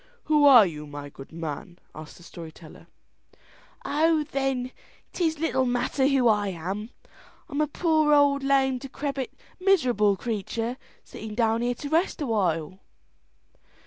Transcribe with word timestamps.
"Who 0.23 0.45
are 0.45 0.65
you, 0.65 0.87
my 0.87 1.09
good 1.09 1.31
man?" 1.31 1.77
asked 1.93 2.17
the 2.17 2.23
story 2.23 2.51
teller. 2.51 2.87
"Oh, 3.85 4.23
then, 4.23 4.71
'tis 5.13 5.37
little 5.37 5.67
matter 5.67 6.07
who 6.07 6.27
I 6.27 6.47
am. 6.47 6.89
I'm 7.47 7.61
a 7.61 7.67
poor, 7.67 8.11
old, 8.11 8.41
lame, 8.43 8.79
decrepit, 8.79 9.31
miserable 9.59 10.17
creature, 10.17 10.77
sitting 11.03 11.35
down 11.35 11.61
here 11.61 11.75
to 11.75 11.89
rest 11.89 12.19
awhile." 12.19 12.79